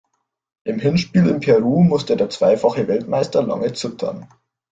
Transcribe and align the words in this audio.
Im 0.63 0.79
Hinspiel 0.79 1.27
in 1.27 1.41
Peru 1.41 1.83
musste 1.83 2.17
der 2.17 2.31
zweifache 2.31 2.87
Weltmeister 2.87 3.43
lange 3.43 3.71
zittern. 3.73 4.27